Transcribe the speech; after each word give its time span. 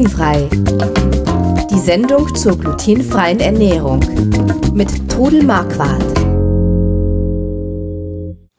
Glutenfrei. 0.00 0.48
Die 1.70 1.78
Sendung 1.78 2.34
zur 2.34 2.56
glutenfreien 2.58 3.38
Ernährung 3.38 4.00
mit 4.72 5.10
Trudel 5.10 5.42
Marquardt. 5.42 6.02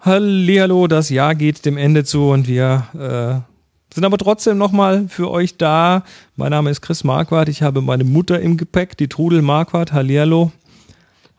Hallo, 0.01 0.85
das 0.85 1.09
Jahr 1.09 1.33
geht 1.33 1.65
dem 1.65 1.77
Ende 1.77 2.03
zu 2.03 2.29
und 2.29 2.47
wir 2.47 2.85
äh, 2.93 3.91
sind 3.91 4.05
aber 4.05 4.19
trotzdem 4.19 4.59
nochmal 4.59 5.07
für 5.09 5.31
euch 5.31 5.57
da. 5.57 6.03
Mein 6.35 6.51
Name 6.51 6.69
ist 6.69 6.81
Chris 6.81 7.03
Marquardt. 7.03 7.49
Ich 7.49 7.63
habe 7.63 7.81
meine 7.81 8.03
Mutter 8.03 8.39
im 8.39 8.55
Gepäck, 8.57 8.95
die 8.97 9.07
Trudel 9.07 9.41
Marquardt. 9.41 9.93
Hallihallo. 9.93 10.51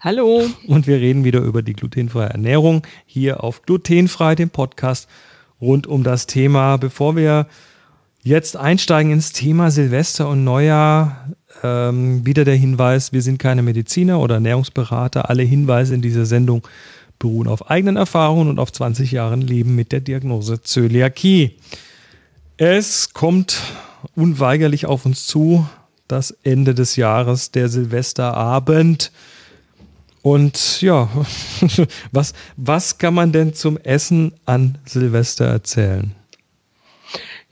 Hallo. 0.00 0.42
Und 0.66 0.88
wir 0.88 0.96
reden 0.96 1.22
wieder 1.22 1.42
über 1.42 1.62
die 1.62 1.74
glutenfreie 1.74 2.30
Ernährung 2.30 2.84
hier 3.06 3.44
auf 3.44 3.62
Glutenfrei, 3.62 4.34
dem 4.34 4.50
Podcast 4.50 5.08
rund 5.60 5.86
um 5.86 6.02
das 6.02 6.26
Thema. 6.26 6.76
Bevor 6.76 7.14
wir 7.14 7.46
jetzt 8.22 8.56
einsteigen 8.56 9.12
ins 9.12 9.32
Thema 9.32 9.70
Silvester 9.70 10.28
und 10.28 10.44
Neujahr, 10.44 11.28
ähm, 11.62 12.24
wieder 12.24 12.44
der 12.44 12.56
Hinweis, 12.56 13.12
wir 13.12 13.22
sind 13.22 13.38
keine 13.38 13.62
Mediziner 13.62 14.20
oder 14.20 14.36
Ernährungsberater. 14.36 15.28
Alle 15.28 15.42
Hinweise 15.42 15.94
in 15.94 16.02
dieser 16.02 16.26
Sendung 16.26 16.66
beruhen 17.18 17.48
auf 17.48 17.70
eigenen 17.70 17.96
Erfahrungen 17.96 18.48
und 18.48 18.58
auf 18.58 18.72
20 18.72 19.12
Jahren 19.12 19.40
Leben 19.40 19.74
mit 19.74 19.92
der 19.92 20.00
Diagnose 20.00 20.60
Zöliakie. 20.62 21.56
Es 22.56 23.12
kommt 23.12 23.60
unweigerlich 24.16 24.86
auf 24.86 25.06
uns 25.06 25.26
zu, 25.26 25.66
das 26.08 26.32
Ende 26.42 26.74
des 26.74 26.96
Jahres, 26.96 27.50
der 27.52 27.68
Silvesterabend. 27.68 29.12
Und 30.22 30.80
ja, 30.82 31.08
was, 32.12 32.32
was 32.56 32.98
kann 32.98 33.14
man 33.14 33.32
denn 33.32 33.54
zum 33.54 33.78
Essen 33.78 34.32
an 34.44 34.78
Silvester 34.84 35.46
erzählen? 35.46 36.14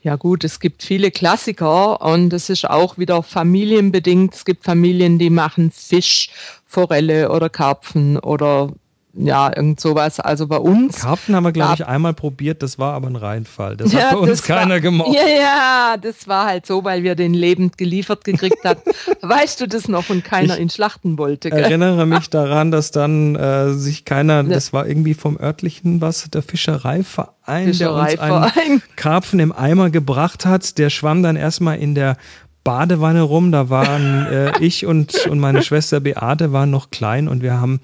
Ja 0.03 0.15
gut, 0.15 0.43
es 0.43 0.59
gibt 0.59 0.81
viele 0.81 1.11
Klassiker 1.11 2.01
und 2.01 2.33
es 2.33 2.49
ist 2.49 2.67
auch 2.67 2.97
wieder 2.97 3.21
familienbedingt. 3.21 4.33
Es 4.33 4.45
gibt 4.45 4.63
Familien, 4.63 5.19
die 5.19 5.29
machen 5.29 5.69
Fisch, 5.69 6.31
Forelle 6.65 7.29
oder 7.31 7.49
Karpfen 7.49 8.17
oder 8.17 8.73
ja, 9.13 9.51
irgend 9.55 9.79
sowas. 9.79 10.19
Also 10.19 10.47
bei 10.47 10.57
uns. 10.57 11.01
Karpfen 11.01 11.35
haben 11.35 11.43
wir, 11.43 11.51
glaube 11.51 11.75
ich, 11.75 11.85
einmal 11.85 12.13
probiert, 12.13 12.63
das 12.63 12.79
war 12.79 12.93
aber 12.93 13.07
ein 13.07 13.15
Reinfall. 13.15 13.75
Das 13.75 13.91
ja, 13.93 14.03
hat 14.03 14.11
bei 14.11 14.17
uns 14.17 14.43
keiner 14.43 14.75
war, 14.75 14.79
gemocht. 14.79 15.13
Ja, 15.13 15.27
ja, 15.27 15.97
das 16.01 16.27
war 16.27 16.45
halt 16.45 16.65
so, 16.65 16.83
weil 16.83 17.03
wir 17.03 17.15
den 17.15 17.33
lebend 17.33 17.77
geliefert 17.77 18.23
gekriegt 18.23 18.63
haben. 18.63 18.81
weißt 19.21 19.59
du 19.59 19.67
das 19.67 19.87
noch 19.87 20.09
und 20.09 20.23
keiner 20.23 20.55
ich 20.55 20.61
ihn 20.61 20.69
schlachten 20.69 21.17
wollte? 21.17 21.49
Ich 21.49 21.53
erinnere 21.53 22.05
mich 22.05 22.29
daran, 22.29 22.71
dass 22.71 22.91
dann 22.91 23.35
äh, 23.35 23.73
sich 23.73 24.05
keiner, 24.05 24.43
das 24.43 24.71
war 24.71 24.87
irgendwie 24.87 25.13
vom 25.13 25.37
örtlichen 25.37 25.99
was, 25.99 26.29
der 26.29 26.41
Fischereiverein, 26.41 27.67
Fischereiverein. 27.67 28.17
der 28.17 28.43
uns 28.43 28.57
einen 28.57 28.81
Karpfen 28.95 29.39
im 29.39 29.51
Eimer 29.51 29.89
gebracht 29.89 30.45
hat. 30.45 30.77
Der 30.77 30.89
schwamm 30.89 31.21
dann 31.21 31.35
erstmal 31.35 31.79
in 31.79 31.95
der 31.95 32.17
Badewanne 32.63 33.23
rum. 33.23 33.51
Da 33.51 33.69
waren 33.69 34.25
äh, 34.27 34.51
ich 34.59 34.85
und, 34.85 35.25
und 35.27 35.39
meine 35.39 35.63
Schwester 35.63 35.99
Beate 35.99 36.53
waren 36.53 36.69
noch 36.69 36.91
klein 36.91 37.27
und 37.27 37.41
wir 37.41 37.59
haben 37.59 37.81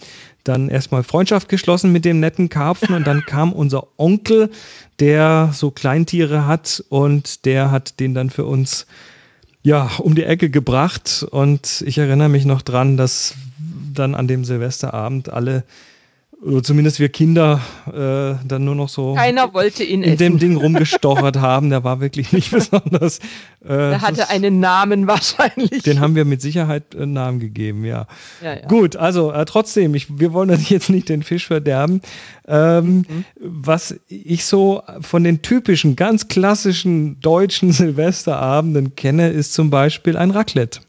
dann 0.48 0.70
erstmal 0.70 1.04
Freundschaft 1.04 1.50
geschlossen 1.50 1.92
mit 1.92 2.06
dem 2.06 2.20
netten 2.20 2.50
Karpfen 2.50 2.96
und 2.96 3.06
dann 3.06 3.26
kam 3.26 3.54
unser 3.54 3.88
Onkel, 3.98 4.50
der 5.00 5.52
so 5.54 5.72
Kleintiere 5.72 6.46
hat 6.46 6.84
und 6.90 7.46
der 7.46 7.72
hat 7.72 8.00
den 8.00 8.14
dann 8.14 8.30
für 8.30 8.46
uns 8.46 8.86
ja 9.64 9.90
um 10.00 10.16
die 10.16 10.24
Ecke 10.24 10.50
gebracht. 10.50 11.26
Und 11.30 11.84
ich 11.86 11.98
erinnere 11.98 12.30
mich 12.30 12.46
noch 12.46 12.62
dran, 12.62 12.98
dass 12.98 13.36
dann 13.94 14.16
an 14.16 14.28
dem 14.28 14.46
Silvesterabend 14.46 15.30
alle 15.30 15.64
oder 16.40 16.62
zumindest 16.62 17.00
wir 17.00 17.10
Kinder 17.10 17.62
äh, 17.88 18.36
dann 18.48 18.64
nur 18.64 18.76
noch 18.76 18.90
so 18.90 19.16
Keiner 19.16 19.56
wollte 19.56 19.84
ihn 19.84 20.04
in 20.04 20.14
essen. 20.14 20.18
dem 20.18 20.40
Ding 20.40 20.56
rumgestochert 20.62 21.38
haben. 21.38 21.72
Der 21.72 21.84
war 21.84 22.00
wirklich 22.00 22.32
nicht 22.32 22.52
besonders. 22.52 23.18
Äh, 23.64 23.70
der 23.70 24.02
hatte 24.02 24.18
das, 24.18 24.30
einen 24.30 24.60
Namen 24.60 25.08
wahrscheinlich. 25.08 25.82
Den 25.82 26.00
haben 26.00 26.16
wir 26.16 26.26
mit 26.26 26.42
Sicherheit 26.42 26.96
einen 26.96 27.14
Namen 27.14 27.40
gegeben, 27.40 27.86
ja. 27.86 28.06
ja, 28.44 28.54
ja. 28.54 28.68
Gut, 28.68 28.96
also 28.96 29.32
äh, 29.32 29.46
trotzdem, 29.46 29.96
ich, 29.96 30.20
wir 30.20 30.32
wollen 30.32 30.50
jetzt 30.70 30.92
nicht 30.92 31.10
den 31.10 31.24
Fisch 31.24 31.48
verderben. 31.48 32.02
Ähm, 32.48 32.98
mhm. 32.98 33.26
Was 33.40 33.96
ich 34.08 34.46
so 34.46 34.84
von 35.02 35.24
den 35.24 35.42
typischen, 35.42 35.96
ganz 35.96 36.28
klassischen 36.28 37.20
deutschen 37.20 37.72
Silvesterabenden 37.74 38.96
kenne, 38.96 39.30
ist 39.30 39.54
zum 39.54 39.72
Beispiel 39.72 40.16
ein 40.16 40.30
Raclette. 40.30 40.82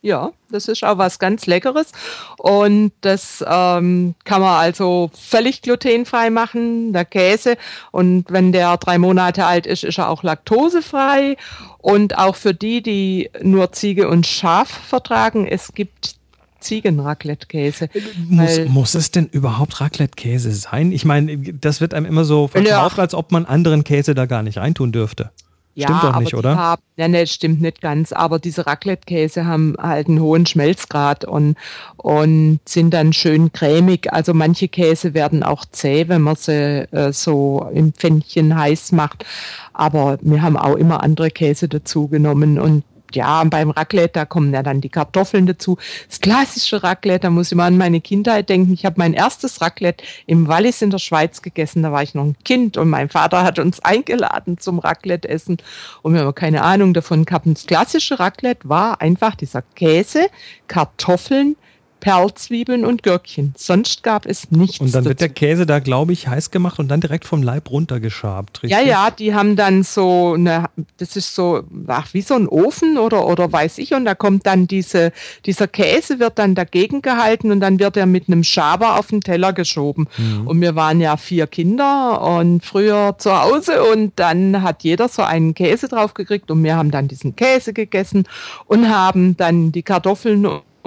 Ja, 0.00 0.30
das 0.50 0.68
ist 0.68 0.84
auch 0.84 0.98
was 0.98 1.18
ganz 1.18 1.46
Leckeres. 1.46 1.90
Und 2.36 2.92
das 3.00 3.44
ähm, 3.46 4.14
kann 4.24 4.40
man 4.40 4.60
also 4.60 5.10
völlig 5.12 5.60
glutenfrei 5.62 6.30
machen, 6.30 6.92
der 6.92 7.04
Käse. 7.04 7.56
Und 7.90 8.26
wenn 8.28 8.52
der 8.52 8.76
drei 8.76 8.98
Monate 8.98 9.44
alt 9.44 9.66
ist, 9.66 9.82
ist 9.82 9.98
er 9.98 10.08
auch 10.08 10.22
laktosefrei. 10.22 11.36
Und 11.78 12.16
auch 12.16 12.36
für 12.36 12.54
die, 12.54 12.80
die 12.80 13.30
nur 13.42 13.72
Ziege 13.72 14.08
und 14.08 14.26
Schaf 14.26 14.68
vertragen, 14.68 15.48
es 15.48 15.72
gibt 15.74 16.14
Ziegen-Raclette-Käse. 16.60 17.88
Muss, 18.28 18.58
muss 18.68 18.94
es 18.94 19.10
denn 19.10 19.26
überhaupt 19.26 19.80
Raclette-Käse 19.80 20.52
sein? 20.52 20.92
Ich 20.92 21.04
meine, 21.04 21.38
das 21.38 21.80
wird 21.80 21.94
einem 21.94 22.06
immer 22.06 22.24
so 22.24 22.48
verkauft, 22.48 22.96
ja. 22.96 23.02
als 23.02 23.14
ob 23.14 23.32
man 23.32 23.46
anderen 23.46 23.84
Käse 23.84 24.14
da 24.14 24.26
gar 24.26 24.42
nicht 24.42 24.58
reintun 24.58 24.92
dürfte. 24.92 25.30
Ja, 25.78 25.86
stimmt 25.86 26.02
doch 26.02 26.20
nicht, 26.20 26.34
oder? 26.34 26.56
Haben, 26.56 26.82
ja, 26.96 27.06
nee, 27.06 27.24
stimmt 27.26 27.60
nicht 27.60 27.80
ganz. 27.80 28.12
Aber 28.12 28.40
diese 28.40 28.66
Raclette-Käse 28.66 29.46
haben 29.46 29.76
halt 29.78 30.08
einen 30.08 30.20
hohen 30.20 30.44
Schmelzgrad 30.44 31.24
und, 31.24 31.56
und 31.96 32.58
sind 32.64 32.92
dann 32.92 33.12
schön 33.12 33.52
cremig. 33.52 34.12
Also 34.12 34.34
manche 34.34 34.66
Käse 34.66 35.14
werden 35.14 35.44
auch 35.44 35.64
zäh, 35.70 36.08
wenn 36.08 36.22
man 36.22 36.34
sie 36.34 36.88
äh, 36.90 37.12
so 37.12 37.70
im 37.72 37.92
Pfännchen 37.92 38.58
heiß 38.58 38.90
macht. 38.90 39.24
Aber 39.72 40.18
wir 40.20 40.42
haben 40.42 40.56
auch 40.56 40.74
immer 40.74 41.04
andere 41.04 41.30
Käse 41.30 41.68
dazu 41.68 42.08
genommen 42.08 42.58
und 42.58 42.82
ja, 43.14 43.42
beim 43.44 43.70
Raclette, 43.70 44.12
da 44.14 44.24
kommen 44.24 44.52
ja 44.52 44.62
dann 44.62 44.80
die 44.80 44.88
Kartoffeln 44.88 45.46
dazu. 45.46 45.78
Das 46.08 46.20
klassische 46.20 46.82
Raclette, 46.82 47.20
da 47.20 47.30
muss 47.30 47.50
ich 47.50 47.56
mal 47.56 47.66
an 47.66 47.78
meine 47.78 48.00
Kindheit 48.00 48.48
denken. 48.48 48.72
Ich 48.72 48.84
habe 48.84 48.96
mein 48.98 49.14
erstes 49.14 49.60
Raclette 49.60 50.04
im 50.26 50.48
Wallis 50.48 50.82
in 50.82 50.90
der 50.90 50.98
Schweiz 50.98 51.42
gegessen. 51.42 51.82
Da 51.82 51.92
war 51.92 52.02
ich 52.02 52.14
noch 52.14 52.24
ein 52.24 52.36
Kind 52.44 52.76
und 52.76 52.90
mein 52.90 53.08
Vater 53.08 53.42
hat 53.42 53.58
uns 53.58 53.80
eingeladen 53.84 54.58
zum 54.58 54.78
Raclette-Essen. 54.78 55.58
Und 56.02 56.14
wir 56.14 56.20
haben 56.20 56.34
keine 56.34 56.62
Ahnung 56.62 56.94
davon 56.94 57.24
gehabt. 57.24 57.46
Das 57.46 57.66
klassische 57.66 58.18
Raclette 58.18 58.68
war 58.68 59.00
einfach 59.00 59.34
dieser 59.34 59.62
Käse, 59.62 60.28
Kartoffeln, 60.66 61.56
Perlzwiebeln 62.00 62.84
und 62.84 63.02
Gürkchen. 63.02 63.54
Sonst 63.56 64.02
gab 64.02 64.26
es 64.26 64.50
nichts. 64.50 64.80
Und 64.80 64.94
dann 64.94 65.04
dazu. 65.04 65.10
wird 65.10 65.20
der 65.20 65.28
Käse 65.28 65.66
da, 65.66 65.78
glaube 65.78 66.12
ich, 66.12 66.28
heiß 66.28 66.50
gemacht 66.50 66.78
und 66.78 66.88
dann 66.88 67.00
direkt 67.00 67.24
vom 67.24 67.42
Leib 67.42 67.70
runtergeschabt, 67.70 68.62
richtig? 68.62 68.78
Ja, 68.78 68.84
ja, 68.84 69.10
die 69.10 69.34
haben 69.34 69.56
dann 69.56 69.82
so 69.82 70.34
eine, 70.34 70.66
das 70.98 71.16
ist 71.16 71.34
so, 71.34 71.62
ach, 71.86 72.14
wie 72.14 72.22
so 72.22 72.34
ein 72.34 72.48
Ofen 72.48 72.98
oder, 72.98 73.26
oder 73.26 73.52
weiß 73.52 73.78
ich, 73.78 73.94
und 73.94 74.04
da 74.04 74.14
kommt 74.14 74.46
dann 74.46 74.66
diese, 74.66 75.12
dieser 75.44 75.66
Käse 75.66 76.18
wird 76.18 76.38
dann 76.38 76.54
dagegen 76.54 77.02
gehalten 77.02 77.50
und 77.50 77.60
dann 77.60 77.78
wird 77.78 77.96
er 77.96 78.06
mit 78.06 78.28
einem 78.28 78.44
Schaber 78.44 78.98
auf 78.98 79.08
den 79.08 79.20
Teller 79.20 79.52
geschoben. 79.52 80.08
Mhm. 80.16 80.46
Und 80.46 80.60
wir 80.60 80.74
waren 80.76 81.00
ja 81.00 81.16
vier 81.16 81.46
Kinder 81.46 82.22
und 82.22 82.64
früher 82.64 83.16
zu 83.18 83.40
Hause 83.40 83.82
und 83.84 84.12
dann 84.16 84.62
hat 84.62 84.84
jeder 84.84 85.08
so 85.08 85.22
einen 85.22 85.54
Käse 85.54 85.88
drauf 85.88 86.14
gekriegt 86.14 86.50
und 86.50 86.62
wir 86.62 86.76
haben 86.76 86.90
dann 86.90 87.08
diesen 87.08 87.36
Käse 87.36 87.72
gegessen 87.72 88.24
und 88.66 88.88
haben 88.88 89.36
dann 89.36 89.72
die 89.72 89.82
Kartoffeln 89.82 90.46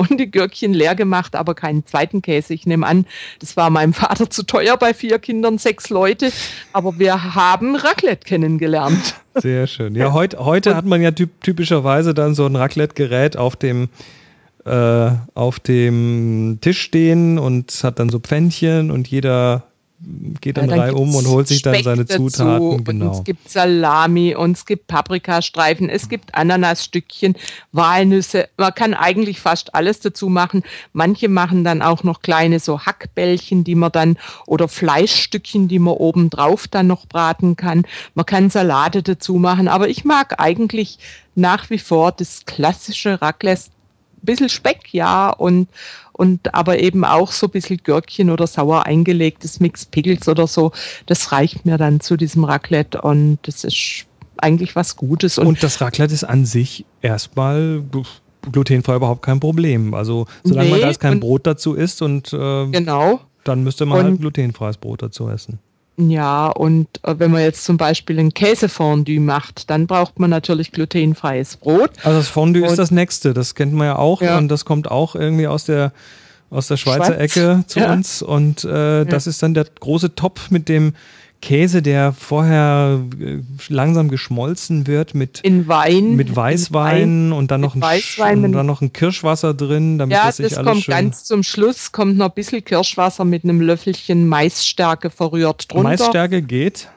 und 0.10 0.20
die 0.20 0.30
Gürkchen 0.30 0.74
leer 0.74 0.96
gemacht, 0.96 1.36
aber 1.36 1.56
keinen 1.56 1.86
zweiten 1.86 2.22
Käse. 2.22 2.54
Ich 2.54 2.66
nehme 2.66 2.86
an, 2.86 3.06
das 3.40 3.58
war 3.58 3.70
meinem 3.70 3.94
Vater 3.94 4.30
zu 4.30 4.44
teuer 4.44 4.78
bei 4.78 4.94
vier 4.94 5.20
Kindern, 5.20 5.58
sechs 5.58 5.90
Leute. 5.90 6.32
Aber 6.74 7.00
wir 7.00 7.36
haben 7.36 7.76
Raclette 7.76 8.26
kennengelernt. 8.26 9.16
Sehr 9.36 9.68
schön. 9.68 9.96
Ja, 9.96 10.14
heut, 10.14 10.38
heute 10.38 10.76
hat 10.76 10.86
man 10.86 11.02
ja 11.02 11.12
typ, 11.12 11.42
typischerweise 11.42 12.14
dann 12.14 12.36
so 12.36 12.46
ein 12.46 12.56
Raclette-Gerät 12.56 13.38
auf 13.38 13.56
dem 13.56 13.90
äh, 14.66 15.12
auf 15.34 15.60
dem 15.60 16.60
Tisch 16.62 16.82
stehen 16.82 17.40
und 17.40 17.72
hat 17.84 17.98
dann 17.98 18.10
so 18.10 18.20
Pfännchen 18.20 18.92
und 18.92 19.08
jeder 19.08 19.64
geht 20.42 20.58
dann, 20.58 20.70
ja, 20.70 20.88
dann 20.88 20.96
um 20.96 21.14
und 21.14 21.28
holt 21.28 21.48
sich 21.48 21.62
dann 21.62 21.84
seine 21.84 22.06
Zutaten. 22.06 22.84
Genau. 22.84 23.12
es 23.12 23.24
gibt 23.24 23.50
Salami 23.50 24.36
und 24.36 24.58
es 24.58 24.66
gibt 24.66 24.88
Paprikastreifen, 24.88 25.90
es 25.90 26.10
gibt 26.10 26.34
Ananasstückchen, 26.34 27.36
Walnüsse. 27.72 28.50
Man 28.58 28.74
kann 28.74 28.94
eigentlich 28.94 29.40
fast 29.40 29.76
alles 29.76 30.00
dazu 30.00 30.30
machen. 30.30 30.64
Manche 30.94 31.30
machen 31.30 31.64
dann 31.64 31.82
auch 31.82 32.04
noch 32.04 32.22
kleine 32.22 32.60
so 32.60 32.82
Hackbällchen, 32.82 33.64
die 33.64 33.76
man 33.76 33.92
dann 33.92 34.18
oder 34.48 34.68
Fleischstückchen, 34.68 35.68
die 35.68 35.80
man 35.80 35.94
oben 35.94 36.30
drauf 36.30 36.68
dann 36.68 36.88
noch 36.88 37.06
braten 37.06 37.56
kann. 37.56 37.84
Man 38.16 38.26
kann 38.26 38.50
Salate 38.50 39.04
dazu 39.04 39.36
machen, 39.36 39.68
aber 39.68 39.88
ich 39.90 40.04
mag 40.04 40.40
eigentlich 40.40 40.98
nach 41.36 41.70
wie 41.70 41.80
vor 41.80 42.12
das 42.12 42.46
klassische 42.46 43.22
Raclette. 43.22 43.70
Bisschen 44.22 44.50
Speck, 44.50 44.94
ja, 44.94 45.30
und, 45.30 45.68
und 46.14 46.54
aber 46.54 46.80
eben 46.80 47.04
auch 47.06 47.32
so 47.32 47.48
ein 47.48 47.52
bisschen 47.52 47.78
Gürkchen 47.78 48.30
oder 48.30 48.48
sauer 48.48 48.86
eingelegtes 48.86 49.60
Mix 49.60 49.86
Pickles 49.86 50.28
oder 50.28 50.48
so. 50.48 50.72
Das 51.06 51.32
reicht 51.32 51.66
mir 51.66 51.78
dann 51.78 52.00
zu 52.00 52.18
diesem 52.18 52.44
Raclette 52.44 53.02
und 53.02 53.40
das 53.44 53.64
ist 53.64 54.06
eigentlich 54.38 54.76
was 54.76 54.96
Gutes. 54.96 55.38
Und, 55.38 55.48
und 55.48 55.64
das 55.64 55.82
Raclette 55.82 56.14
ist 56.14 56.24
an 56.24 56.46
sich 56.46 56.86
erstmal 57.02 57.84
glutenfrei 58.52 58.96
überhaupt 58.96 59.22
kein 59.22 59.40
Problem. 59.40 59.94
Also 59.94 60.28
solange 60.44 60.70
nee, 60.70 60.80
man 60.80 60.82
da 60.82 60.94
kein 60.94 61.20
Brot 61.20 61.46
dazu 61.46 61.74
isst 61.74 62.02
und 62.02 62.34
äh, 62.34 62.68
genau. 62.68 63.22
dann 63.44 63.64
müsste 63.64 63.86
man 63.86 64.00
und, 64.00 64.06
halt 64.06 64.20
glutenfreies 64.20 64.78
Brot 64.78 65.02
dazu 65.02 65.30
essen. 65.30 65.60
Ja, 65.98 66.48
und 66.48 66.88
äh, 67.04 67.16
wenn 67.18 67.32
man 67.32 67.42
jetzt 67.42 67.66
zum 67.66 67.78
Beispiel 67.78 68.20
ein 68.20 68.34
Käsefondue 68.34 69.20
macht, 69.20 69.70
dann 69.70 69.88
braucht 69.88 70.20
man 70.20 70.30
natürlich 70.30 70.72
glutenfreies 70.72 71.58
Brot. 71.58 71.92
Also 72.04 72.20
das 72.20 72.28
Fondue 72.28 72.64
und, 72.64 72.70
ist 72.70 72.78
das 72.78 72.92
nächste, 72.92 73.34
das 73.34 73.56
kennt 73.56 73.74
man 73.74 73.88
ja 73.88 73.96
auch 73.98 74.22
ja. 74.22 74.38
und 74.38 74.48
das 74.48 74.66
kommt 74.66 74.90
auch 74.90 75.16
irgendwie 75.16 75.48
aus 75.48 75.66
der 75.66 75.92
aus 76.50 76.68
der 76.68 76.76
Schweizer 76.76 77.06
Schweiz. 77.06 77.38
Ecke 77.38 77.64
zu 77.68 77.80
ja. 77.80 77.94
uns 77.94 78.22
und 78.22 78.66
äh, 78.66 79.06
das 79.06 79.26
ist 79.26 79.42
dann 79.42 79.54
der 79.54 79.66
große 79.80 80.16
Topf 80.16 80.52
mit 80.52 80.68
dem 80.68 80.94
Käse, 81.42 81.82
der 81.82 82.14
vorher 82.14 83.02
äh, 83.20 83.40
langsam 83.68 84.10
geschmolzen 84.10 84.88
wird 84.88 85.16
mit 85.16 85.40
in 85.42 85.68
Wein, 85.68 86.16
mit 86.16 86.36
Weißwein 86.36 87.32
Wein, 87.32 87.34
und 87.34 87.52
dann 87.52 87.62
noch 87.62 87.76
ein 87.76 87.82
Weißwein, 87.82 88.46
und 88.46 88.52
dann 88.54 88.66
noch 88.66 88.82
ein 88.82 88.94
Kirschwasser 88.94 89.54
drin, 89.54 89.98
damit 89.98 90.16
ja, 90.16 90.28
das 90.28 90.38
sich 90.38 90.50
das 90.50 90.58
alles 90.60 90.72
kommt 90.72 90.84
schön 90.84 90.92
ganz 90.92 91.24
zum 91.26 91.44
Schluss 91.44 91.92
kommt 91.92 92.18
noch 92.18 92.30
ein 92.30 92.36
bisschen 92.36 92.64
Kirschwasser 92.64 93.26
mit 93.26 93.44
einem 93.44 93.60
Löffelchen 93.60 94.28
Maisstärke 94.28 95.10
verrührt 95.10 95.72
drunter. 95.72 95.84
Maisstärke 95.84 96.42
geht. 96.42 96.90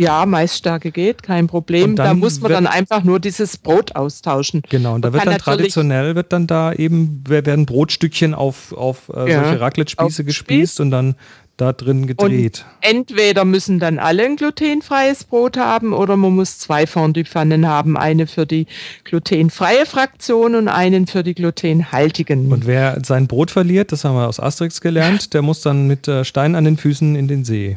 Ja, 0.00 0.24
Maisstärke 0.24 0.92
geht, 0.92 1.22
kein 1.22 1.46
Problem. 1.46 1.94
Da 1.94 2.14
muss 2.14 2.40
man 2.40 2.52
dann 2.52 2.66
einfach 2.66 3.04
nur 3.04 3.20
dieses 3.20 3.58
Brot 3.58 3.96
austauschen. 3.96 4.62
Genau, 4.70 4.94
und 4.94 5.04
da 5.04 5.12
wird 5.12 5.26
dann 5.26 5.36
traditionell 5.36 6.14
wird 6.14 6.32
dann 6.32 6.46
da 6.46 6.72
eben 6.72 7.22
werden 7.28 7.66
Brotstückchen 7.66 8.32
auf, 8.34 8.72
auf 8.72 9.10
äh, 9.14 9.30
ja, 9.30 9.44
solche 9.44 9.60
Raclette-Spieße 9.60 10.24
gespießt 10.24 10.80
und 10.80 10.90
dann 10.90 11.16
da 11.60 11.74
drin 11.74 12.06
gedreht. 12.06 12.64
Und 12.82 12.88
entweder 12.88 13.44
müssen 13.44 13.78
dann 13.78 13.98
alle 13.98 14.24
ein 14.24 14.36
glutenfreies 14.36 15.24
Brot 15.24 15.58
haben 15.58 15.92
oder 15.92 16.16
man 16.16 16.34
muss 16.34 16.58
zwei 16.58 16.86
Fondue-Pfannen 16.86 17.68
haben. 17.68 17.98
Eine 17.98 18.26
für 18.26 18.46
die 18.46 18.66
glutenfreie 19.04 19.84
Fraktion 19.84 20.54
und 20.54 20.68
einen 20.68 21.06
für 21.06 21.22
die 21.22 21.34
glutenhaltigen. 21.34 22.50
Und 22.50 22.66
wer 22.66 23.02
sein 23.04 23.26
Brot 23.26 23.50
verliert, 23.50 23.92
das 23.92 24.04
haben 24.04 24.14
wir 24.14 24.28
aus 24.28 24.40
Asterix 24.40 24.80
gelernt, 24.80 25.34
der 25.34 25.42
muss 25.42 25.60
dann 25.60 25.86
mit 25.86 26.08
äh, 26.08 26.24
Stein 26.24 26.54
an 26.54 26.64
den 26.64 26.78
Füßen 26.78 27.16
in 27.16 27.28
den 27.28 27.44
See. 27.44 27.76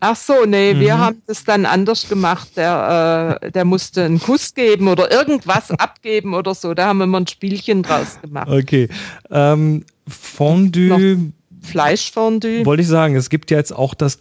Ach 0.00 0.16
so, 0.16 0.46
nee, 0.46 0.74
mhm. 0.74 0.80
wir 0.80 0.98
haben 0.98 1.22
das 1.26 1.44
dann 1.44 1.66
anders 1.66 2.08
gemacht. 2.08 2.56
Der, 2.56 3.38
äh, 3.42 3.50
der 3.50 3.64
musste 3.64 4.04
einen 4.04 4.18
Kuss 4.18 4.54
geben 4.54 4.88
oder 4.88 5.10
irgendwas 5.12 5.70
abgeben 5.78 6.34
oder 6.34 6.54
so. 6.54 6.74
Da 6.74 6.86
haben 6.86 6.98
wir 6.98 7.06
mal 7.06 7.20
ein 7.20 7.26
Spielchen 7.26 7.82
draus 7.82 8.18
gemacht. 8.20 8.48
Okay. 8.48 8.88
Ähm, 9.30 9.84
Fondue 10.08 11.32
Fleischfondue. 11.62 12.64
Wollte 12.64 12.82
ich 12.82 12.88
sagen, 12.88 13.16
es 13.16 13.30
gibt 13.30 13.50
ja 13.50 13.58
jetzt 13.58 13.72
auch 13.72 13.94
das, 13.94 14.18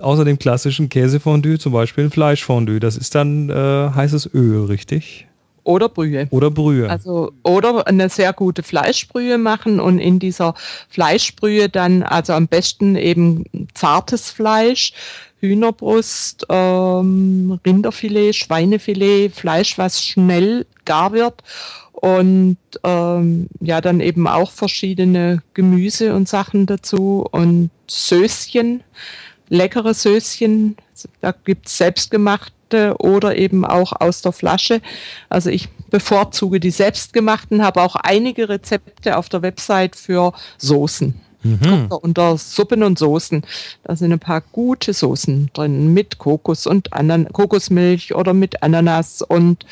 außer 0.00 0.24
dem 0.24 0.38
klassischen 0.38 0.88
Käsefondue, 0.88 1.58
zum 1.58 1.72
Beispiel 1.72 2.04
ein 2.04 2.10
Fleischfondue. 2.10 2.80
Das 2.80 2.96
ist 2.96 3.14
dann 3.14 3.48
äh, 3.50 3.90
heißes 3.94 4.30
Öl, 4.34 4.64
richtig? 4.66 5.27
Oder 5.68 5.90
Brühe. 5.90 6.28
Oder 6.30 6.50
Brühe. 6.50 6.88
Also, 6.88 7.30
oder 7.42 7.86
eine 7.86 8.08
sehr 8.08 8.32
gute 8.32 8.62
Fleischbrühe 8.62 9.36
machen 9.36 9.80
und 9.80 9.98
in 9.98 10.18
dieser 10.18 10.54
Fleischbrühe 10.88 11.68
dann, 11.68 12.02
also 12.02 12.32
am 12.32 12.48
besten 12.48 12.96
eben 12.96 13.44
zartes 13.74 14.30
Fleisch, 14.30 14.94
Hühnerbrust, 15.40 16.46
ähm, 16.48 17.60
Rinderfilet, 17.66 18.34
Schweinefilet, 18.34 19.34
Fleisch, 19.34 19.76
was 19.76 20.02
schnell 20.02 20.64
gar 20.86 21.12
wird 21.12 21.42
und 21.92 22.56
ähm, 22.82 23.48
ja, 23.60 23.82
dann 23.82 24.00
eben 24.00 24.26
auch 24.26 24.52
verschiedene 24.52 25.42
Gemüse 25.52 26.14
und 26.14 26.30
Sachen 26.30 26.64
dazu 26.64 27.26
und 27.30 27.68
Söschen, 27.90 28.82
leckere 29.50 29.92
Söschen. 29.92 30.76
Da 31.20 31.32
gibt's 31.32 31.76
selbstgemachte 32.68 32.96
oder 32.98 33.36
eben 33.36 33.64
auch 33.64 33.92
aus 33.98 34.22
der 34.22 34.32
Flasche. 34.32 34.80
Also 35.28 35.50
ich 35.50 35.68
bevorzuge 35.90 36.60
die 36.60 36.70
selbstgemachten, 36.70 37.62
habe 37.62 37.82
auch 37.82 37.96
einige 37.96 38.48
Rezepte 38.48 39.16
auf 39.16 39.28
der 39.28 39.42
Website 39.42 39.96
für 39.96 40.32
Soßen. 40.58 41.14
Mhm. 41.42 41.86
Unter 41.88 42.36
Suppen 42.36 42.82
und 42.82 42.98
Soßen. 42.98 43.42
Da 43.84 43.94
sind 43.94 44.12
ein 44.12 44.18
paar 44.18 44.40
gute 44.40 44.92
Soßen 44.92 45.50
drin 45.52 45.94
mit 45.94 46.18
Kokos 46.18 46.66
und 46.66 46.92
Anan 46.92 47.32
Kokosmilch 47.32 48.14
oder 48.14 48.34
mit 48.34 48.62
Ananas 48.62 49.22
und 49.22 49.64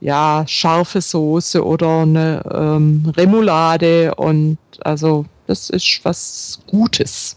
ja, 0.00 0.44
scharfe 0.46 1.00
Soße 1.00 1.62
oder 1.62 2.02
eine 2.02 2.42
ähm, 2.50 3.12
Remoulade 3.16 4.14
und 4.14 4.56
also 4.82 5.26
das 5.46 5.68
ist 5.68 6.00
was 6.04 6.60
Gutes. 6.66 7.36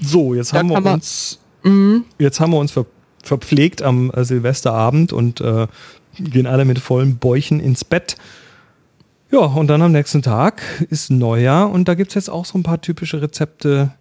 So, 0.00 0.34
jetzt 0.34 0.52
da 0.52 0.58
haben 0.58 0.68
wir 0.68 0.92
uns 0.92 1.38
mhm. 1.62 2.04
jetzt 2.18 2.40
haben 2.40 2.50
wir 2.52 2.58
uns 2.58 2.72
ver 2.72 2.84
verpflegt 3.22 3.82
am 3.82 4.10
äh, 4.10 4.24
Silvesterabend 4.24 5.12
und 5.12 5.40
äh, 5.40 5.66
gehen 6.18 6.46
alle 6.46 6.64
mit 6.64 6.78
vollen 6.78 7.18
Bäuchen 7.18 7.60
ins 7.60 7.84
Bett. 7.84 8.16
Ja, 9.30 9.40
und 9.40 9.66
dann 9.66 9.82
am 9.82 9.92
nächsten 9.92 10.22
Tag 10.22 10.62
ist 10.88 11.10
Neujahr 11.10 11.70
und 11.70 11.86
da 11.86 11.94
gibt 11.94 12.10
es 12.10 12.14
jetzt 12.14 12.30
auch 12.30 12.44
so 12.44 12.56
ein 12.58 12.62
paar 12.62 12.80
typische 12.80 13.20
Rezepte, 13.20 13.92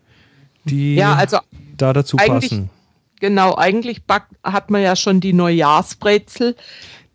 die 0.63 0.95
ja, 0.95 1.15
also 1.15 1.39
da 1.75 1.93
dazu 1.93 2.17
passen. 2.17 2.69
Genau, 3.19 3.55
eigentlich 3.55 4.05
backt, 4.05 4.33
hat 4.43 4.69
man 4.69 4.81
ja 4.81 4.95
schon 4.95 5.19
die 5.19 5.33
Neujahrsbrezel. 5.33 6.55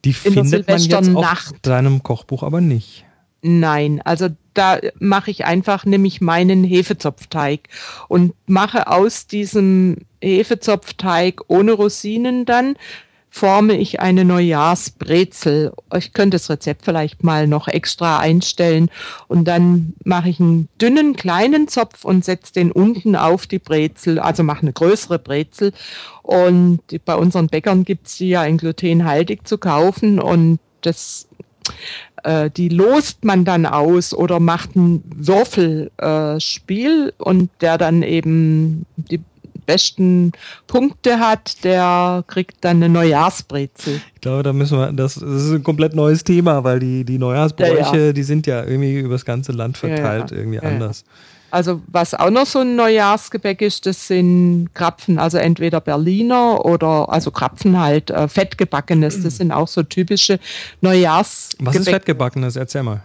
Die 0.04 0.12
findet 0.12 0.68
man 0.68 0.80
jetzt 0.80 1.14
auf 1.14 1.52
deinem 1.62 2.02
Kochbuch 2.02 2.42
aber 2.42 2.60
nicht. 2.60 3.04
Nein, 3.42 4.00
also 4.04 4.28
da 4.54 4.78
mache 5.00 5.32
ich 5.32 5.44
einfach 5.44 5.84
nämlich 5.84 6.20
meinen 6.20 6.62
Hefezopfteig 6.62 7.68
und 8.08 8.34
mache 8.46 8.86
aus 8.86 9.26
diesem 9.26 9.96
Hefezopfteig 10.20 11.40
ohne 11.48 11.72
Rosinen 11.72 12.44
dann 12.44 12.76
forme 13.34 13.78
ich 13.78 13.98
eine 13.98 14.26
Neujahrsbrezel. 14.26 15.72
Ich 15.96 16.12
könnte 16.12 16.34
das 16.36 16.50
Rezept 16.50 16.84
vielleicht 16.84 17.24
mal 17.24 17.48
noch 17.48 17.66
extra 17.66 18.18
einstellen 18.18 18.90
und 19.26 19.48
dann 19.48 19.94
mache 20.04 20.28
ich 20.28 20.38
einen 20.38 20.68
dünnen 20.78 21.16
kleinen 21.16 21.66
Zopf 21.66 22.04
und 22.04 22.26
setze 22.26 22.52
den 22.52 22.70
unten 22.70 23.16
auf 23.16 23.46
die 23.46 23.58
Brezel, 23.58 24.18
also 24.18 24.42
mache 24.42 24.62
eine 24.62 24.74
größere 24.74 25.18
Brezel 25.18 25.72
und 26.22 26.80
bei 27.06 27.14
unseren 27.14 27.46
Bäckern 27.46 27.84
gibt 27.84 28.06
es 28.06 28.18
die 28.18 28.28
ja 28.28 28.44
in 28.44 28.58
glutenhaltig 28.58 29.48
zu 29.48 29.56
kaufen 29.56 30.20
und 30.20 30.60
das 30.82 31.26
äh, 32.22 32.50
die 32.50 32.68
lost 32.68 33.24
man 33.24 33.44
dann 33.44 33.66
aus 33.66 34.14
oder 34.14 34.40
macht 34.40 34.76
ein 34.76 35.02
Würfelspiel 35.14 37.08
äh, 37.08 37.22
und 37.22 37.50
der 37.60 37.78
dann 37.78 38.02
eben 38.02 38.86
die 38.96 39.20
besten 39.66 40.32
Punkte 40.66 41.18
hat, 41.20 41.64
der 41.64 42.24
kriegt 42.26 42.56
dann 42.62 42.76
eine 42.78 42.88
Neujahrsbrezel. 42.88 44.00
Ich 44.14 44.20
glaube, 44.20 44.42
da 44.42 44.52
müssen 44.52 44.78
wir, 44.78 44.92
das, 44.92 45.14
das 45.14 45.22
ist 45.44 45.52
ein 45.52 45.62
komplett 45.62 45.94
neues 45.94 46.24
Thema, 46.24 46.64
weil 46.64 46.80
die, 46.80 47.04
die 47.04 47.18
Neujahrsbräuche, 47.18 47.98
ja, 47.98 48.06
ja. 48.06 48.12
die 48.12 48.22
sind 48.22 48.46
ja 48.46 48.64
irgendwie 48.64 48.98
übers 48.98 49.24
ganze 49.24 49.52
Land 49.52 49.78
verteilt, 49.78 50.30
ja, 50.30 50.36
irgendwie 50.36 50.60
anders. 50.60 51.04
Also 51.52 51.82
was 51.86 52.14
auch 52.14 52.30
noch 52.30 52.46
so 52.46 52.60
ein 52.60 52.76
Neujahrsgebäck 52.76 53.60
ist, 53.60 53.84
das 53.84 54.06
sind 54.06 54.70
Krapfen, 54.72 55.18
also 55.18 55.36
entweder 55.36 55.82
Berliner 55.82 56.64
oder 56.64 57.10
also 57.10 57.30
Krapfen 57.30 57.78
halt 57.78 58.08
äh, 58.08 58.26
fettgebackenes. 58.26 59.22
Das 59.22 59.36
sind 59.36 59.52
auch 59.52 59.68
so 59.68 59.82
typische 59.82 60.40
Neujahrsgebäck. 60.80 61.66
Was 61.66 61.76
ist 61.76 61.90
fettgebackenes? 61.90 62.56
Erzähl 62.56 62.82
mal. 62.82 63.02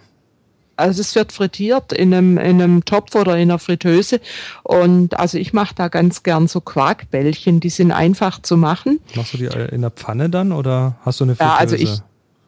Also 0.78 1.02
es 1.02 1.14
wird 1.14 1.34
frittiert 1.34 1.92
in 1.92 2.14
einem, 2.14 2.38
in 2.38 2.62
einem 2.62 2.86
Topf 2.86 3.16
oder 3.16 3.36
in 3.36 3.50
einer 3.52 3.60
Fritteuse. 3.60 4.22
Und 4.64 5.20
also 5.20 5.38
ich 5.38 5.52
mache 5.52 5.76
da 5.76 5.90
ganz 5.90 6.24
gern 6.24 6.48
so 6.48 6.62
Quarkbällchen, 6.62 7.60
die 7.60 7.70
sind 7.70 7.92
einfach 7.92 8.42
zu 8.42 8.56
machen. 8.56 9.02
Machst 9.16 9.34
du 9.34 9.40
die 9.40 9.48
in 9.74 9.82
der 9.82 9.92
Pfanne 9.92 10.30
dann 10.30 10.54
oder 10.54 10.96
hast 11.02 11.20
du 11.20 11.26
eine 11.26 11.36
Fritteuse? 11.36 11.54
Ja, 11.54 11.60
also 11.60 11.76
ich, 11.76 12.02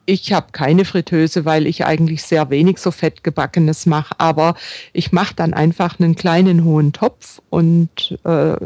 ich 0.06 0.32
habe 0.32 0.48
keine 0.52 0.84
Fritteuse, 0.84 1.44
weil 1.44 1.66
ich 1.66 1.84
eigentlich 1.84 2.22
sehr 2.22 2.50
wenig 2.50 2.78
so 2.78 2.90
fettgebackenes 2.90 3.86
mache. 3.86 4.14
Aber 4.18 4.54
ich 4.92 5.12
mache 5.12 5.34
dann 5.34 5.54
einfach 5.54 6.00
einen 6.00 6.16
kleinen 6.16 6.64
hohen 6.64 6.92
Topf 6.92 7.40
und 7.50 8.18
äh, 8.24 8.56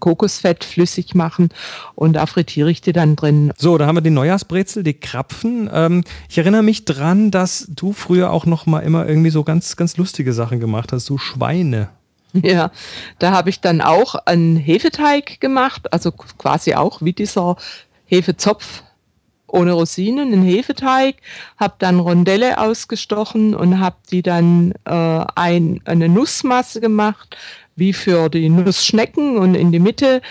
Kokosfett 0.00 0.64
flüssig 0.64 1.14
machen 1.14 1.50
und 1.94 2.14
da 2.14 2.26
frittiere 2.26 2.70
ich 2.70 2.80
die 2.80 2.92
dann 2.92 3.14
drin. 3.14 3.52
So, 3.56 3.78
da 3.78 3.86
haben 3.86 3.96
wir 3.96 4.00
die 4.00 4.10
Neujahrsbrezel, 4.10 4.82
die 4.82 4.94
Krapfen. 4.94 5.70
Ähm, 5.72 6.04
ich 6.28 6.38
erinnere 6.38 6.62
mich 6.62 6.84
dran, 6.84 7.30
dass 7.30 7.66
du 7.68 7.92
früher 7.92 8.32
auch 8.32 8.46
noch 8.46 8.66
mal 8.66 8.80
immer 8.80 9.06
irgendwie 9.06 9.30
so 9.30 9.44
ganz, 9.44 9.76
ganz 9.76 9.96
lustige 9.96 10.32
Sachen 10.32 10.60
gemacht 10.60 10.92
hast, 10.92 11.06
so 11.06 11.18
Schweine. 11.18 11.88
Ja, 12.42 12.70
da 13.18 13.30
habe 13.30 13.48
ich 13.48 13.62
dann 13.62 13.80
auch 13.80 14.14
einen 14.14 14.56
Hefeteig 14.56 15.40
gemacht, 15.40 15.90
also 15.92 16.12
quasi 16.12 16.74
auch 16.74 17.00
wie 17.00 17.14
dieser 17.14 17.56
Hefezopf 18.04 18.82
ohne 19.46 19.72
Rosinen, 19.72 20.32
einen 20.32 20.42
Hefeteig, 20.42 21.16
habe 21.56 21.74
dann 21.78 22.00
Rondelle 22.00 22.58
ausgestochen 22.58 23.54
und 23.54 23.80
habe 23.80 23.96
die 24.10 24.22
dann 24.22 24.72
äh, 24.84 25.24
ein, 25.34 25.80
eine 25.84 26.08
Nussmasse 26.08 26.80
gemacht, 26.80 27.36
wie 27.76 27.92
für 27.92 28.28
die 28.28 28.48
Nussschnecken 28.48 29.36
und 29.36 29.54
in 29.54 29.72
die 29.72 29.78
Mitte 29.78 30.22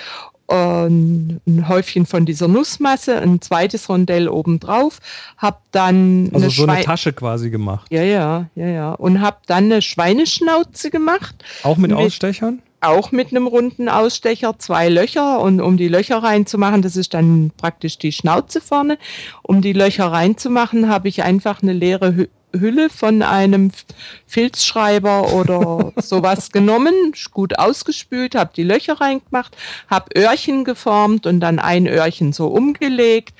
ein 0.47 1.65
Häufchen 1.67 2.05
von 2.05 2.25
dieser 2.25 2.47
Nussmasse, 2.47 3.19
ein 3.19 3.41
zweites 3.41 3.89
Rondell 3.89 4.29
obendrauf, 4.29 4.99
habe 5.37 5.57
dann 5.71 6.29
also 6.33 6.45
eine 6.45 6.49
so 6.51 6.67
eine 6.67 6.83
Tasche 6.83 7.13
quasi 7.13 7.49
gemacht. 7.49 7.87
Ja, 7.91 8.03
ja, 8.03 8.47
ja, 8.55 8.67
ja 8.67 8.91
und 8.91 9.21
habe 9.21 9.37
dann 9.47 9.65
eine 9.65 9.81
Schweineschnauze 9.81 10.91
gemacht. 10.91 11.43
Auch 11.63 11.77
mit, 11.77 11.91
mit 11.91 11.99
Ausstechern? 11.99 12.61
Auch 12.85 13.11
mit 13.11 13.31
einem 13.31 13.47
runden 13.47 13.89
Ausstecher, 13.89 14.59
zwei 14.59 14.89
Löcher 14.89 15.39
und 15.39 15.59
um 15.59 15.75
die 15.75 15.87
Löcher 15.87 16.21
reinzumachen, 16.21 16.83
das 16.83 16.95
ist 16.95 17.15
dann 17.15 17.51
praktisch 17.57 17.97
die 17.97 18.11
Schnauze 18.11 18.61
vorne. 18.61 18.99
Um 19.41 19.63
die 19.63 19.73
Löcher 19.73 20.11
reinzumachen, 20.11 20.87
habe 20.87 21.07
ich 21.07 21.23
einfach 21.23 21.63
eine 21.63 21.73
leere 21.73 22.27
Hülle 22.53 22.91
von 22.91 23.23
einem 23.23 23.71
Filzschreiber 24.27 25.33
oder 25.33 25.93
sowas 26.01 26.51
genommen, 26.51 26.93
gut 27.31 27.57
ausgespült, 27.57 28.35
habe 28.35 28.51
die 28.55 28.63
Löcher 28.63 29.01
reingemacht, 29.01 29.57
habe 29.89 30.11
Öhrchen 30.15 30.63
geformt 30.63 31.25
und 31.25 31.39
dann 31.39 31.57
ein 31.57 31.87
Öhrchen 31.87 32.33
so 32.33 32.47
umgelegt 32.47 33.33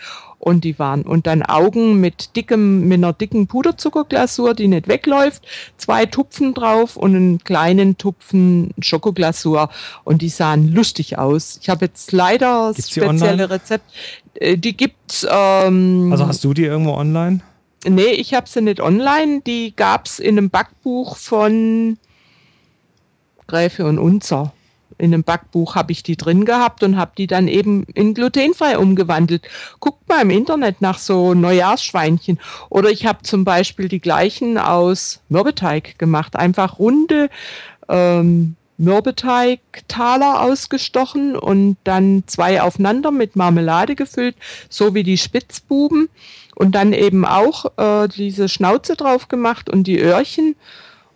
und 0.46 0.64
die 0.64 0.78
waren 0.78 1.02
und 1.02 1.26
dann 1.26 1.42
Augen 1.42 2.00
mit 2.00 2.36
dickem 2.36 2.88
mit 2.88 3.00
einer 3.00 3.14
dicken 3.14 3.48
Puderzuckerglasur, 3.48 4.54
die 4.54 4.68
nicht 4.68 4.88
wegläuft, 4.88 5.44
zwei 5.78 6.06
Tupfen 6.06 6.54
drauf 6.54 6.98
und 6.98 7.16
einen 7.16 7.44
kleinen 7.44 7.98
Tupfen 7.98 8.70
Schokoglasur 8.80 9.70
und 10.04 10.22
die 10.22 10.30
sahen 10.30 10.72
lustig 10.72 11.18
aus. 11.18 11.58
Ich 11.64 11.70
habe 11.70 11.86
jetzt 11.86 12.12
leider 12.12 12.74
Gibt's 12.76 12.92
spezielle? 12.92 13.50
Rezept, 13.50 13.92
äh, 14.36 14.56
die 14.56 14.78
gibt's 14.78 15.26
ähm, 15.28 16.10
Also 16.12 16.28
hast 16.28 16.44
du 16.44 16.54
die 16.54 16.66
irgendwo 16.66 16.94
online? 16.94 17.42
Nee, 17.88 18.12
ich 18.12 18.36
habe 18.36 18.48
sie 18.48 18.62
nicht 18.62 18.82
online. 18.82 19.42
Die 19.48 19.76
gab's 19.76 20.20
in 20.20 20.38
einem 20.38 20.52
Backbuch 20.52 21.18
von 21.18 21.98
Gräfe 23.48 23.88
und 23.88 23.98
Unzer. 23.98 24.54
In 24.98 25.14
einem 25.14 25.24
Backbuch 25.24 25.76
habe 25.76 25.92
ich 25.92 26.04
die 26.04 26.16
drin 26.16 26.46
gehabt 26.46 26.84
und 26.84 26.98
habe 26.98 27.12
die 27.18 27.28
dann 27.28 27.48
eben 27.48 27.84
in 27.94 28.14
glutenfrei 28.14 28.78
umgewandelt. 28.78 29.48
Guckt 29.80 30.08
mal 30.08 30.22
im 30.22 30.30
Internet 30.30 30.82
nach 30.82 31.00
so 31.00 31.34
Neujahrsschweinchen. 31.34 32.40
Oder 32.70 32.90
ich 32.90 33.06
habe 33.06 33.24
zum 33.24 33.44
Beispiel 33.44 33.90
die 33.90 34.00
gleichen 34.00 34.58
aus 34.58 35.22
Mürbeteig 35.30 36.00
gemacht. 36.00 36.36
Einfach 36.36 36.80
runde 36.80 37.30
ähm, 37.90 38.56
Mürbeteigtaler 38.78 40.42
ausgestochen 40.42 41.36
und 41.36 41.78
dann 41.84 42.24
zwei 42.28 42.62
aufeinander 42.62 43.12
mit 43.12 43.36
Marmelade 43.36 43.96
gefüllt, 43.96 44.36
so 44.70 44.94
wie 44.94 45.04
die 45.04 45.18
Spitzbuben. 45.18 46.10
Und 46.56 46.74
dann 46.74 46.94
eben 46.94 47.26
auch 47.26 47.66
äh, 47.78 48.08
diese 48.08 48.48
Schnauze 48.48 48.96
drauf 48.96 49.28
gemacht 49.28 49.70
und 49.70 49.88
die 49.88 50.00
Öhrchen. 50.00 50.56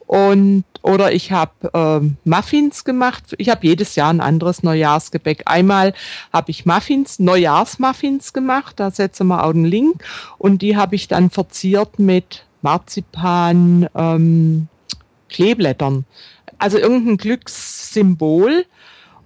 Und 0.09 0.63
oder 0.81 1.11
ich 1.11 1.31
habe 1.31 1.69
äh, 1.71 2.27
Muffins 2.27 2.83
gemacht. 2.83 3.35
Ich 3.37 3.49
habe 3.49 3.67
jedes 3.67 3.93
Jahr 3.93 4.09
ein 4.09 4.21
anderes 4.21 4.63
Neujahrsgebäck. 4.63 5.43
Einmal 5.45 5.93
habe 6.33 6.49
ich 6.49 6.65
Muffins, 6.65 7.19
Neujahrsmuffins 7.19 8.33
gemacht. 8.33 8.79
Da 8.79 8.89
setzen 8.89 9.27
wir 9.27 9.43
auch 9.43 9.51
einen 9.51 9.65
Link. 9.65 10.03
Und 10.39 10.63
die 10.63 10.75
habe 10.75 10.95
ich 10.95 11.09
dann 11.09 11.29
verziert 11.29 11.99
mit 11.99 12.43
Marzipan, 12.63 13.87
ähm, 13.93 14.67
Kleeblättern. 15.29 16.05
Also 16.57 16.79
irgendein 16.79 17.17
Glückssymbol. 17.17 18.65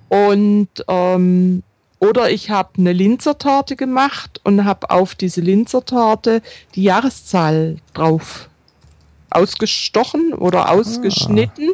Und 0.10 0.68
ähm, 0.90 1.64
oder 2.00 2.30
ich 2.30 2.50
habe 2.50 2.72
eine 2.78 2.92
Linzertorte 2.92 3.78
gemacht 3.78 4.42
und 4.44 4.66
habe 4.66 4.90
auf 4.90 5.16
diese 5.16 5.40
Linzertorte 5.40 6.42
die 6.76 6.84
Jahreszahl 6.84 7.78
drauf 7.94 8.50
ausgestochen 9.36 10.34
oder 10.34 10.70
ausgeschnitten 10.72 11.72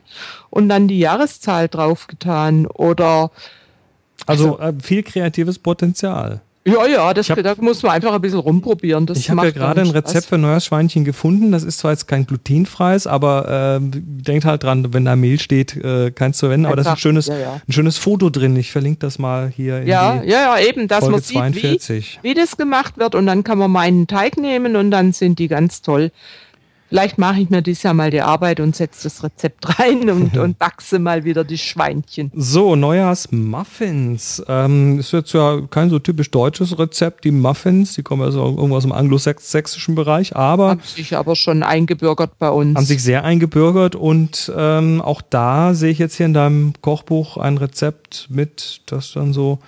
und 0.50 0.70
dann 0.70 0.88
die 0.88 1.00
Jahreszahl 1.00 1.68
draufgetan. 1.68 2.66
Oder 2.68 3.32
Also, 4.26 4.60
äh, 4.60 4.74
viel 4.82 5.04
kreatives 5.04 5.60
Potenzial. 5.60 6.42
ja, 6.66 6.86
ja, 6.86 7.14
das 7.14 7.30
hab- 7.30 7.42
da 7.42 7.56
muss 7.60 7.82
man 7.82 7.94
einfach 7.94 8.14
ein 8.14 8.22
bisschen 8.22 8.40
rumprobieren. 8.40 9.06
Das 9.08 9.18
Ich 9.18 9.30
habe 9.32 9.46
ja 9.46 9.52
gerade 9.52 9.82
ein. 9.82 9.90
Rezept 9.90 10.26
für 10.28 10.38
Neujahrsschweinchen 10.38 11.04
gefunden. 11.04 11.52
Das 11.52 11.64
ist 11.64 11.80
zwar 11.80 11.92
jetzt 11.92 12.08
kein 12.08 12.28
glutenfreies, 12.28 13.08
aber 13.08 13.80
äh, 13.82 13.86
denkt 13.98 14.46
halt 14.46 14.64
dran, 14.64 14.94
wenn 14.94 15.06
da 15.06 15.16
Mehl 15.16 15.40
steht, 15.40 15.76
äh, 15.78 16.12
keins 16.12 16.38
zu 16.38 16.46
verwenden. 16.46 16.68
Aber 16.68 16.76
da 16.76 16.82
ist 16.84 16.88
ein 16.90 16.98
schönes, 16.98 17.28
ja, 17.28 17.38
ja. 17.38 17.62
ein 17.68 17.72
schönes 17.72 17.98
Foto 17.98 18.30
drin. 18.30 18.56
Ich 18.56 18.72
verlinke 18.72 19.00
das 19.00 19.18
mal 19.18 19.50
hier 19.56 19.82
in 19.82 19.88
Ja, 19.88 20.18
die 20.18 20.30
ja, 20.30 20.58
ja, 20.58 20.60
eben, 20.68 20.88
dass 20.88 21.00
Folge 21.00 21.12
man 21.14 21.22
sieht, 21.22 21.56
wie, 21.56 21.78
42. 21.80 22.20
wie 22.22 22.34
das 22.36 22.58
gemacht 22.58 22.98
wird 22.98 23.16
und 23.16 23.26
dann 23.26 23.44
kann 23.44 23.58
man 23.58 23.72
meinen 23.72 24.06
Teig 24.06 24.38
nehmen 24.38 24.76
und 24.76 24.92
dann 24.92 25.12
sind 25.14 25.40
die 25.40 25.48
ganz 25.48 25.82
toll. 25.82 26.12
Vielleicht 26.90 27.20
mache 27.20 27.40
ich 27.40 27.50
mir 27.52 27.62
dieses 27.62 27.84
Jahr 27.84 27.94
mal 27.94 28.10
die 28.10 28.22
Arbeit 28.22 28.60
und 28.60 28.76
setze 28.76 29.04
das 29.04 29.24
Rezept 29.24 29.80
rein 29.80 30.10
und, 30.10 30.38
und 30.40 30.60
wachse 30.60 31.00
mal 31.00 31.24
wieder 31.24 31.44
die 31.44 31.58
Schweinchen. 31.58 32.32
So, 32.36 32.76
Neujahrsmuffins. 32.76 34.44
Ähm, 34.48 35.00
ist 35.00 35.14
jetzt 35.14 35.34
ja 35.34 35.62
kein 35.70 35.90
so 35.90 36.00
typisch 36.00 36.32
deutsches 36.32 36.78
Rezept. 36.80 37.24
Die 37.26 37.32
Muffins, 37.32 37.94
die 37.94 38.04
kommen 38.04 38.24
also 38.24 38.44
irgendwo 38.44 38.76
aus 38.76 38.84
dem 38.84 38.92
anglosächsischen 38.92 39.96
Bereich, 39.96 40.36
aber 40.36 40.72
Hat 40.72 40.86
sich 40.86 41.16
aber 41.16 41.36
schon 41.36 41.62
eingebürgert 41.64 42.40
bei 42.40 42.50
uns. 42.50 42.76
haben 42.76 42.86
sich 42.86 43.04
sehr 43.04 43.24
eingebürgert 43.24 43.96
und 43.96 44.52
ähm, 44.58 45.02
auch 45.02 45.22
da 45.22 45.74
sehe 45.76 45.92
ich 45.92 46.00
jetzt 46.00 46.16
hier 46.16 46.26
in 46.26 46.34
deinem 46.34 46.74
Kochbuch 46.82 47.38
ein 47.38 47.58
Rezept 47.58 48.28
mit, 48.30 48.82
das 48.88 49.14
dann 49.14 49.32
so 49.34 49.60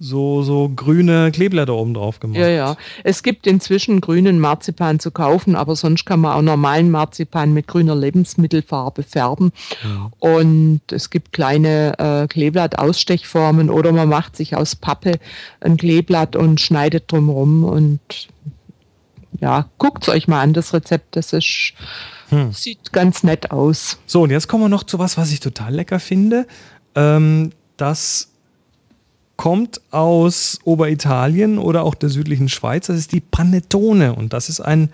so 0.00 0.42
so 0.42 0.68
grüne 0.68 1.32
Kleeblätter 1.32 1.74
oben 1.74 1.94
drauf 1.94 2.20
gemacht. 2.20 2.38
Ja, 2.38 2.48
ja. 2.48 2.76
Es 3.02 3.22
gibt 3.22 3.46
inzwischen 3.46 4.00
grünen 4.00 4.38
Marzipan 4.38 5.00
zu 5.00 5.10
kaufen, 5.10 5.56
aber 5.56 5.74
sonst 5.74 6.04
kann 6.04 6.20
man 6.20 6.32
auch 6.32 6.42
normalen 6.42 6.90
Marzipan 6.90 7.52
mit 7.52 7.66
grüner 7.66 7.96
Lebensmittelfarbe 7.96 9.02
färben. 9.02 9.52
Und 10.18 10.80
es 10.90 11.10
gibt 11.10 11.32
kleine 11.32 11.98
äh, 11.98 12.26
Kleeblatt-Ausstechformen 12.28 13.70
oder 13.70 13.92
man 13.92 14.08
macht 14.08 14.36
sich 14.36 14.56
aus 14.56 14.76
Pappe 14.76 15.18
ein 15.60 15.76
Kleeblatt 15.76 16.36
und 16.36 16.60
schneidet 16.60 17.10
drumrum 17.10 17.64
und 17.64 18.00
ja, 19.40 19.68
guckt 19.78 20.08
euch 20.08 20.26
mal 20.26 20.40
an, 20.40 20.52
das 20.52 20.74
Rezept, 20.74 21.16
das 21.16 21.32
ist, 21.32 21.74
sieht 22.50 22.92
ganz 22.92 23.22
nett 23.22 23.50
aus. 23.50 23.98
So, 24.06 24.22
und 24.22 24.30
jetzt 24.30 24.48
kommen 24.48 24.64
wir 24.64 24.68
noch 24.68 24.84
zu 24.84 24.98
was, 24.98 25.16
was 25.16 25.32
ich 25.32 25.40
total 25.40 25.74
lecker 25.74 26.00
finde. 26.00 26.46
Ähm, 26.94 27.50
das 27.76 28.32
kommt 29.38 29.80
aus 29.92 30.58
Oberitalien 30.64 31.58
oder 31.58 31.84
auch 31.84 31.94
der 31.94 32.08
südlichen 32.10 32.48
Schweiz. 32.50 32.88
Das 32.88 32.96
ist 32.96 33.12
die 33.12 33.20
Panettone. 33.20 34.14
Und 34.14 34.32
das 34.32 34.48
ist 34.48 34.60
ein, 34.60 34.90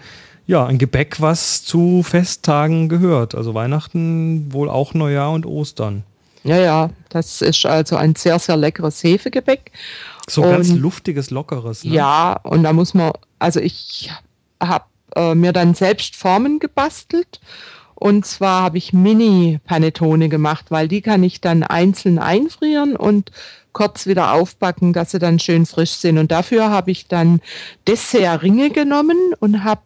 ja, 0.47 0.65
ein 0.67 0.77
Gebäck, 0.79 1.21
was 1.21 1.65
zu 1.65 2.03
Festtagen 2.05 2.89
gehört. 2.91 3.35
Also 3.35 3.55
Weihnachten, 3.55 4.53
wohl 4.53 4.69
auch 4.69 4.93
Neujahr 4.95 5.33
und 5.33 5.47
Ostern. 5.47 6.05
Ja, 6.45 6.59
ja, 6.59 6.91
das 7.09 7.41
ist 7.41 7.65
also 7.65 7.97
ein 7.97 8.15
sehr, 8.17 8.39
sehr 8.39 8.59
leckeres 8.59 9.03
Hefegebäck. 9.03 9.73
So 10.29 10.43
ganz 10.43 10.69
Und- 10.69 10.79
luftiges, 10.79 11.31
lockeres. 11.31 11.83
Ne? 11.83 11.95
Ja, 11.95 12.39
und 12.43 12.65
da 12.65 12.75
muss 12.75 12.93
man, 12.93 13.13
also 13.39 13.61
ich 13.61 14.11
habe 14.63 14.85
äh, 15.17 15.35
mir 15.35 15.55
dann 15.55 15.73
selbst 15.75 16.17
Formen 16.17 16.59
gebastelt. 16.59 17.41
Und 17.95 18.27
zwar 18.27 18.65
habe 18.65 18.77
ich 18.77 18.93
Mini-Panettone 18.93 20.29
gemacht, 20.29 20.67
weil 20.69 20.87
die 20.87 21.01
kann 21.01 21.23
ich 21.23 21.41
dann 21.41 21.63
einzeln 21.63 22.19
einfrieren 22.19 22.95
und 22.95 23.31
kurz 23.75 24.07
wieder 24.07 24.33
aufbacken, 24.33 24.95
dass 24.95 25.11
sie 25.11 25.19
dann 25.19 25.39
schön 25.39 25.67
frisch 25.67 25.91
sind. 25.91 26.17
Und 26.17 26.33
dafür 26.33 26.71
habe 26.71 26.91
ich 26.91 27.07
dann 27.09 27.43
Dessertringe 27.87 28.71
genommen 28.71 29.19
und 29.41 29.65
habe 29.65 29.83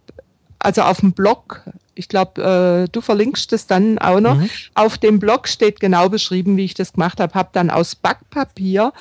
also 0.61 0.83
auf 0.83 1.01
dem 1.01 1.13
Blog, 1.13 1.63
ich 1.95 2.09
glaube, 2.09 2.87
äh, 2.87 2.91
du 2.91 3.01
verlinkst 3.01 3.53
es 3.53 3.67
dann 3.67 3.99
auch 3.99 4.21
noch, 4.21 4.39
auf 4.75 4.99
dem 4.99 5.19
Blog 5.19 5.49
steht 5.49 5.81
genau 5.81 6.09
beschrieben, 6.09 6.57
wie 6.57 6.65
ich 6.65 6.75
das 6.75 6.93
gemacht 6.93 7.21
habe, 7.21 7.35
habe 7.35 7.51
dann 7.53 7.71
aus 7.71 7.95
Backpapier 7.95 8.93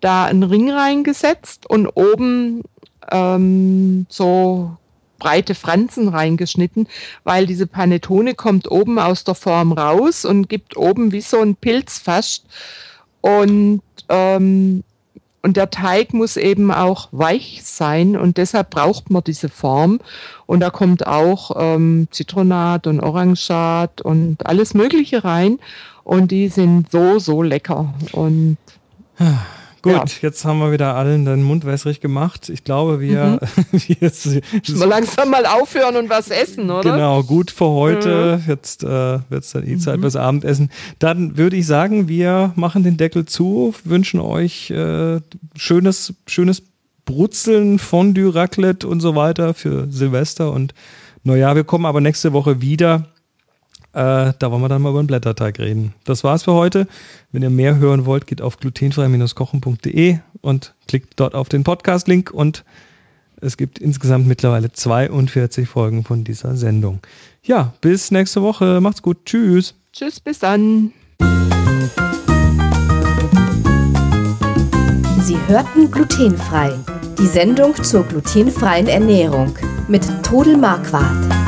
da 0.00 0.26
einen 0.26 0.42
Ring 0.42 0.70
reingesetzt 0.70 1.68
und 1.68 1.86
oben 1.88 2.62
ähm, 3.10 4.06
so 4.08 4.76
breite 5.18 5.54
Franzen 5.54 6.08
reingeschnitten, 6.08 6.88
weil 7.24 7.46
diese 7.46 7.66
Panettone 7.66 8.34
kommt 8.34 8.70
oben 8.70 8.98
aus 8.98 9.24
der 9.24 9.34
Form 9.34 9.72
raus 9.72 10.24
und 10.24 10.48
gibt 10.48 10.76
oben 10.76 11.10
wie 11.12 11.20
so 11.20 11.40
ein 11.40 11.56
Pilz 11.56 11.98
fast. 11.98 12.46
Und, 13.20 13.82
ähm, 14.08 14.82
und 15.42 15.56
der 15.56 15.70
Teig 15.70 16.14
muss 16.14 16.36
eben 16.36 16.72
auch 16.72 17.08
weich 17.12 17.62
sein 17.64 18.16
und 18.16 18.36
deshalb 18.38 18.70
braucht 18.70 19.10
man 19.10 19.22
diese 19.22 19.48
Form. 19.48 20.00
Und 20.46 20.60
da 20.60 20.70
kommt 20.70 21.06
auch 21.06 21.52
ähm, 21.56 22.08
Zitronat 22.10 22.86
und 22.86 23.00
Orangat 23.00 24.00
und 24.00 24.44
alles 24.46 24.74
Mögliche 24.74 25.24
rein. 25.24 25.58
Und 26.02 26.32
die 26.32 26.48
sind 26.48 26.90
so, 26.90 27.18
so 27.18 27.42
lecker. 27.42 27.94
Und 28.12 28.56
Gut, 29.88 30.10
Ja. 30.10 30.28
jetzt 30.28 30.44
haben 30.44 30.58
wir 30.58 30.72
wieder 30.72 30.94
allen 30.94 31.24
den 31.24 31.42
Mund 31.42 31.64
wässrig 31.64 32.00
gemacht. 32.00 32.48
Ich 32.48 32.64
glaube, 32.64 33.00
wir, 33.00 33.40
wir 33.72 34.12
mal 34.76 34.88
langsam 34.88 35.30
mal 35.30 35.46
aufhören 35.46 35.96
und 35.96 36.08
was 36.10 36.30
essen, 36.30 36.70
oder? 36.70 36.92
Genau, 36.92 37.22
gut 37.22 37.50
für 37.50 37.68
heute. 37.68 38.40
Jetzt 38.46 38.84
äh, 38.84 38.86
wird 39.28 39.44
es 39.44 39.50
dann 39.52 39.66
eh 39.66 39.78
Zeit 39.78 40.00
fürs 40.00 40.16
Abendessen. 40.16 40.70
Dann 40.98 41.36
würde 41.36 41.56
ich 41.56 41.66
sagen, 41.66 42.08
wir 42.08 42.52
machen 42.56 42.82
den 42.84 42.96
Deckel 42.96 43.24
zu, 43.24 43.74
wünschen 43.84 44.20
euch 44.20 44.70
äh, 44.70 45.20
schönes, 45.56 46.14
schönes 46.26 46.62
Brutzeln, 47.04 47.78
Fondue, 47.78 48.34
Raclette 48.34 48.86
und 48.86 49.00
so 49.00 49.14
weiter 49.16 49.54
für 49.54 49.86
Silvester 49.90 50.52
und 50.52 50.74
Neujahr. 51.24 51.56
Wir 51.56 51.64
kommen 51.64 51.86
aber 51.86 52.00
nächste 52.00 52.32
Woche 52.32 52.60
wieder. 52.60 53.08
Äh, 53.98 54.32
da 54.38 54.52
wollen 54.52 54.62
wir 54.62 54.68
dann 54.68 54.80
mal 54.80 54.90
über 54.90 55.02
den 55.02 55.08
Blätterteig 55.08 55.58
reden. 55.58 55.92
Das 56.04 56.22
war's 56.22 56.44
für 56.44 56.52
heute. 56.52 56.86
Wenn 57.32 57.42
ihr 57.42 57.50
mehr 57.50 57.78
hören 57.78 58.06
wollt, 58.06 58.28
geht 58.28 58.40
auf 58.40 58.58
glutenfrei-kochen.de 58.58 60.18
und 60.40 60.74
klickt 60.86 61.14
dort 61.16 61.34
auf 61.34 61.48
den 61.48 61.64
Podcast-Link 61.64 62.30
und 62.30 62.64
es 63.40 63.56
gibt 63.56 63.80
insgesamt 63.80 64.28
mittlerweile 64.28 64.70
42 64.70 65.68
Folgen 65.68 66.04
von 66.04 66.22
dieser 66.22 66.54
Sendung. 66.54 67.00
Ja, 67.42 67.72
bis 67.80 68.12
nächste 68.12 68.40
Woche. 68.40 68.80
Macht's 68.80 69.02
gut. 69.02 69.24
Tschüss. 69.24 69.74
Tschüss, 69.92 70.20
bis 70.20 70.38
dann. 70.38 70.92
Sie 75.22 75.38
hörten 75.48 75.90
glutenfrei. 75.90 76.72
Die 77.18 77.26
Sendung 77.26 77.74
zur 77.82 78.04
glutenfreien 78.04 78.86
Ernährung 78.86 79.56
mit 79.88 80.06
Todel 80.22 80.56
Marquardt. 80.56 81.47